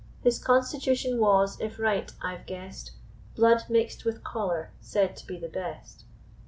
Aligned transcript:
His 0.23 0.43
constitution 0.43 1.19
was, 1.19 1.59
if 1.61 1.77
right 1.77 2.11
I've 2.23 2.47
guess'd, 2.47 2.89
Blood 3.35 3.65
mixt 3.69 4.03
with 4.03 4.23
choler, 4.23 4.71
said 4.81 5.15
to 5.17 5.27
be 5.27 5.37
the 5.37 5.47
best. 5.47 6.05